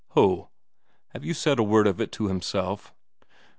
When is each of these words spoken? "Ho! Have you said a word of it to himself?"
"Ho! 0.15 0.49
Have 1.09 1.23
you 1.23 1.35
said 1.35 1.59
a 1.59 1.63
word 1.63 1.85
of 1.85 2.01
it 2.01 2.11
to 2.13 2.25
himself?" 2.27 2.91